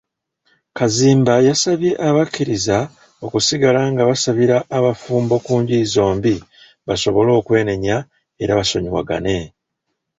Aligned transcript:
Kazimba 0.77 1.33
yasabye 1.47 1.91
abakkiriza 2.09 2.77
okusigala 3.25 3.81
nga 3.91 4.03
basabira 4.09 4.57
abafumbo 4.77 5.35
ku 5.45 5.53
njuyi 5.61 5.85
zombi 5.93 6.35
basobole 6.87 7.31
okwenenya 7.39 7.95
era 8.41 8.57
basonyiwagane. 8.59 9.37